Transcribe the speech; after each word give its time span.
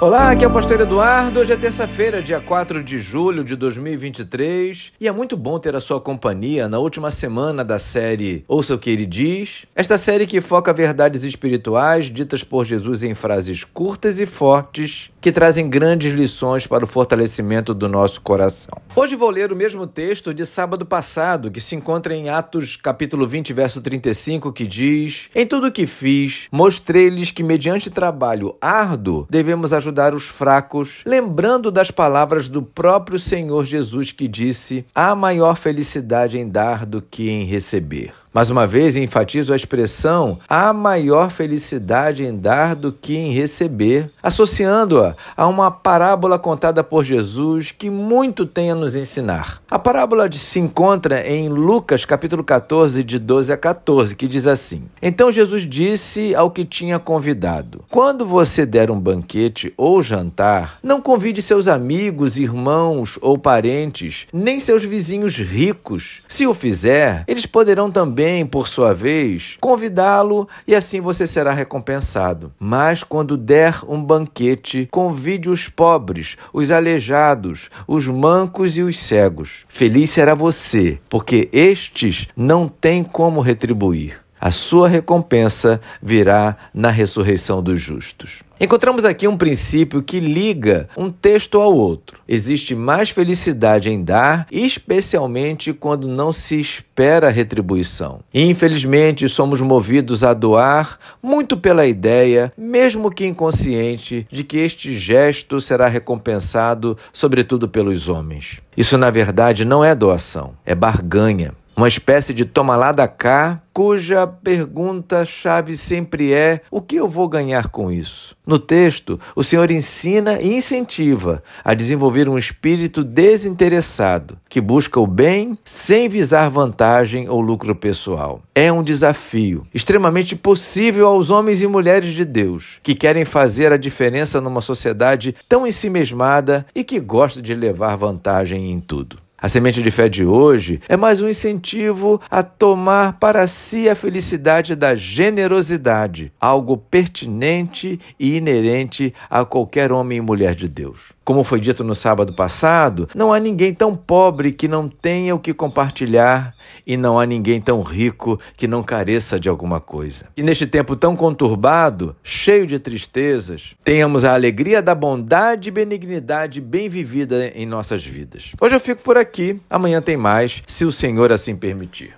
Olá, 0.00 0.30
aqui 0.30 0.42
é 0.42 0.48
o 0.48 0.50
Pastor 0.50 0.80
Eduardo. 0.80 1.40
Hoje 1.40 1.52
é 1.52 1.56
terça-feira, 1.58 2.22
dia 2.22 2.40
4 2.40 2.82
de 2.82 2.98
julho 2.98 3.44
de 3.44 3.54
2023, 3.54 4.94
e 4.98 5.06
é 5.06 5.12
muito 5.12 5.36
bom 5.36 5.58
ter 5.58 5.76
a 5.76 5.80
sua 5.80 6.00
companhia 6.00 6.66
na 6.70 6.78
última 6.78 7.10
semana 7.10 7.62
da 7.62 7.78
série 7.78 8.42
Ouça 8.48 8.74
o 8.74 8.78
que 8.78 8.88
ele 8.88 9.04
diz. 9.04 9.66
Esta 9.76 9.98
série 9.98 10.24
que 10.24 10.40
foca 10.40 10.72
verdades 10.72 11.22
espirituais 11.22 12.06
ditas 12.06 12.42
por 12.42 12.64
Jesus 12.64 13.02
em 13.02 13.14
frases 13.14 13.62
curtas 13.62 14.18
e 14.18 14.24
fortes 14.24 15.10
que 15.20 15.30
trazem 15.30 15.68
grandes 15.68 16.14
lições 16.14 16.66
para 16.66 16.82
o 16.82 16.88
fortalecimento 16.88 17.74
do 17.74 17.86
nosso 17.86 18.22
coração. 18.22 18.78
Hoje 18.96 19.14
vou 19.14 19.28
ler 19.28 19.52
o 19.52 19.56
mesmo 19.56 19.86
texto 19.86 20.32
de 20.32 20.46
sábado 20.46 20.86
passado, 20.86 21.50
que 21.50 21.60
se 21.60 21.76
encontra 21.76 22.14
em 22.14 22.30
Atos 22.30 22.74
capítulo 22.74 23.26
20, 23.26 23.52
verso 23.52 23.82
35, 23.82 24.50
que 24.50 24.66
diz: 24.66 25.28
Em 25.34 25.46
tudo 25.46 25.66
o 25.66 25.72
que 25.72 25.86
fiz, 25.86 26.48
mostrei-lhes 26.50 27.30
que 27.30 27.42
mediante 27.42 27.90
trabalho 27.90 28.56
árduo 28.62 29.26
devemos 29.28 29.74
ajudar 29.74 29.89
os 30.14 30.26
fracos, 30.26 31.02
lembrando 31.04 31.70
das 31.70 31.90
palavras 31.90 32.48
do 32.48 32.62
próprio 32.62 33.18
Senhor 33.18 33.64
Jesus 33.64 34.12
que 34.12 34.26
disse: 34.26 34.84
Há 34.94 35.14
maior 35.14 35.56
felicidade 35.56 36.38
em 36.38 36.48
dar 36.48 36.86
do 36.86 37.02
que 37.02 37.28
em 37.28 37.44
receber. 37.44 38.12
Mais 38.32 38.48
uma 38.48 38.64
vez, 38.64 38.96
enfatizo 38.96 39.52
a 39.52 39.56
expressão 39.56 40.38
há 40.48 40.72
maior 40.72 41.32
felicidade 41.32 42.24
em 42.24 42.32
dar 42.32 42.76
do 42.76 42.92
que 42.92 43.16
em 43.16 43.32
receber, 43.32 44.08
associando-a 44.22 45.16
a 45.36 45.48
uma 45.48 45.68
parábola 45.68 46.38
contada 46.38 46.84
por 46.84 47.02
Jesus 47.02 47.74
que 47.76 47.90
muito 47.90 48.46
tem 48.46 48.70
a 48.70 48.76
nos 48.76 48.94
ensinar. 48.94 49.60
A 49.68 49.80
parábola 49.80 50.30
se 50.30 50.60
encontra 50.60 51.28
em 51.28 51.48
Lucas 51.48 52.04
capítulo 52.04 52.44
14, 52.44 53.02
de 53.02 53.18
12 53.18 53.52
a 53.52 53.56
14, 53.56 54.14
que 54.14 54.28
diz 54.28 54.46
assim: 54.46 54.84
Então 55.02 55.32
Jesus 55.32 55.64
disse 55.66 56.32
ao 56.32 56.52
que 56.52 56.64
tinha 56.64 57.00
convidado: 57.00 57.84
Quando 57.90 58.24
você 58.24 58.64
der 58.64 58.92
um 58.92 59.00
banquete 59.00 59.74
ou 59.80 60.02
jantar, 60.02 60.78
não 60.82 61.00
convide 61.00 61.40
seus 61.40 61.66
amigos, 61.66 62.38
irmãos 62.38 63.18
ou 63.22 63.38
parentes, 63.38 64.26
nem 64.30 64.60
seus 64.60 64.84
vizinhos 64.84 65.38
ricos. 65.38 66.20
Se 66.28 66.46
o 66.46 66.52
fizer, 66.52 67.24
eles 67.26 67.46
poderão 67.46 67.90
também 67.90 68.44
por 68.44 68.68
sua 68.68 68.92
vez, 68.92 69.56
convidá-lo 69.58 70.46
e 70.68 70.74
assim 70.74 71.00
você 71.00 71.26
será 71.26 71.54
recompensado. 71.54 72.52
Mas 72.60 73.02
quando 73.02 73.38
der 73.38 73.80
um 73.88 74.04
banquete, 74.04 74.86
convide 74.90 75.48
os 75.48 75.66
pobres, 75.66 76.36
os 76.52 76.70
aleijados, 76.70 77.70
os 77.88 78.06
mancos 78.06 78.76
e 78.76 78.82
os 78.82 78.98
cegos. 79.00 79.64
Feliz 79.66 80.10
será 80.10 80.34
você, 80.34 80.98
porque 81.08 81.48
estes 81.54 82.28
não 82.36 82.68
têm 82.68 83.02
como 83.02 83.40
retribuir. 83.40 84.20
A 84.40 84.50
sua 84.50 84.88
recompensa 84.88 85.80
virá 86.02 86.56
na 86.72 86.88
ressurreição 86.88 87.62
dos 87.62 87.80
justos. 87.80 88.40
Encontramos 88.62 89.06
aqui 89.06 89.26
um 89.26 89.38
princípio 89.38 90.02
que 90.02 90.20
liga 90.20 90.86
um 90.94 91.10
texto 91.10 91.58
ao 91.58 91.74
outro. 91.74 92.20
Existe 92.28 92.74
mais 92.74 93.08
felicidade 93.08 93.90
em 93.90 94.02
dar, 94.02 94.46
especialmente 94.52 95.72
quando 95.72 96.06
não 96.06 96.30
se 96.30 96.60
espera 96.60 97.30
retribuição. 97.30 98.20
Infelizmente, 98.34 99.28
somos 99.30 99.62
movidos 99.62 100.22
a 100.22 100.34
doar 100.34 100.98
muito 101.22 101.56
pela 101.56 101.86
ideia, 101.86 102.52
mesmo 102.56 103.10
que 103.10 103.26
inconsciente, 103.26 104.26
de 104.30 104.44
que 104.44 104.58
este 104.58 104.94
gesto 104.94 105.58
será 105.58 105.86
recompensado, 105.86 106.98
sobretudo 107.14 107.66
pelos 107.66 108.10
homens. 108.10 108.60
Isso, 108.76 108.98
na 108.98 109.08
verdade, 109.08 109.64
não 109.64 109.82
é 109.82 109.94
doação, 109.94 110.52
é 110.66 110.74
barganha 110.74 111.54
uma 111.80 111.88
espécie 111.88 112.34
de 112.34 112.44
toma 112.44 112.76
lá 112.76 112.92
da 112.92 113.08
cá, 113.08 113.62
cuja 113.72 114.26
pergunta-chave 114.26 115.74
sempre 115.78 116.30
é: 116.30 116.60
o 116.70 116.82
que 116.82 116.96
eu 116.96 117.08
vou 117.08 117.26
ganhar 117.26 117.68
com 117.68 117.90
isso? 117.90 118.36
No 118.46 118.58
texto, 118.58 119.18
o 119.34 119.42
Senhor 119.42 119.70
ensina 119.70 120.42
e 120.42 120.52
incentiva 120.52 121.42
a 121.64 121.72
desenvolver 121.72 122.28
um 122.28 122.36
espírito 122.36 123.02
desinteressado, 123.02 124.36
que 124.46 124.60
busca 124.60 125.00
o 125.00 125.06
bem 125.06 125.56
sem 125.64 126.06
visar 126.06 126.50
vantagem 126.50 127.30
ou 127.30 127.40
lucro 127.40 127.74
pessoal. 127.74 128.42
É 128.54 128.70
um 128.70 128.82
desafio 128.82 129.66
extremamente 129.72 130.36
possível 130.36 131.06
aos 131.06 131.30
homens 131.30 131.62
e 131.62 131.66
mulheres 131.66 132.12
de 132.12 132.26
Deus 132.26 132.78
que 132.82 132.94
querem 132.94 133.24
fazer 133.24 133.72
a 133.72 133.78
diferença 133.78 134.38
numa 134.38 134.60
sociedade 134.60 135.34
tão 135.48 135.66
ensimesmada 135.66 136.66
e 136.74 136.84
que 136.84 137.00
gosta 137.00 137.40
de 137.40 137.54
levar 137.54 137.96
vantagem 137.96 138.70
em 138.70 138.80
tudo. 138.80 139.16
A 139.42 139.48
semente 139.48 139.82
de 139.82 139.90
fé 139.90 140.06
de 140.06 140.22
hoje 140.22 140.82
é 140.86 140.98
mais 140.98 141.22
um 141.22 141.28
incentivo 141.28 142.20
a 142.30 142.42
tomar 142.42 143.14
para 143.14 143.46
si 143.46 143.88
a 143.88 143.94
felicidade 143.94 144.76
da 144.76 144.94
generosidade, 144.94 146.30
algo 146.38 146.76
pertinente 146.76 147.98
e 148.18 148.36
inerente 148.36 149.14
a 149.30 149.42
qualquer 149.42 149.92
homem 149.92 150.18
e 150.18 150.20
mulher 150.20 150.54
de 150.54 150.68
Deus. 150.68 151.12
Como 151.24 151.42
foi 151.42 151.58
dito 151.58 151.82
no 151.82 151.94
sábado 151.94 152.34
passado, 152.34 153.08
não 153.14 153.32
há 153.32 153.38
ninguém 153.38 153.72
tão 153.72 153.96
pobre 153.96 154.52
que 154.52 154.68
não 154.68 154.88
tenha 154.88 155.34
o 155.34 155.38
que 155.38 155.54
compartilhar 155.54 156.54
e 156.86 156.96
não 156.96 157.18
há 157.18 157.24
ninguém 157.24 157.60
tão 157.60 157.80
rico 157.82 158.38
que 158.58 158.68
não 158.68 158.82
careça 158.82 159.40
de 159.40 159.48
alguma 159.48 159.80
coisa. 159.80 160.26
E 160.36 160.42
neste 160.42 160.66
tempo 160.66 160.96
tão 160.96 161.16
conturbado, 161.16 162.14
cheio 162.22 162.66
de 162.66 162.78
tristezas, 162.78 163.74
tenhamos 163.82 164.24
a 164.24 164.34
alegria 164.34 164.82
da 164.82 164.94
bondade 164.94 165.68
e 165.68 165.72
benignidade 165.72 166.60
bem 166.60 166.88
vivida 166.88 167.52
em 167.54 167.64
nossas 167.64 168.04
vidas. 168.04 168.52
Hoje 168.60 168.74
eu 168.74 168.80
fico 168.80 169.02
por 169.02 169.16
aqui, 169.30 169.60
amanhã 169.70 170.02
tem 170.02 170.16
mais, 170.16 170.62
se 170.66 170.84
o 170.84 170.90
Senhor 170.90 171.32
assim 171.32 171.54
permitir. 171.54 172.08